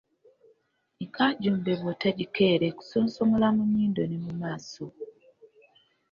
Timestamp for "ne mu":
4.05-4.31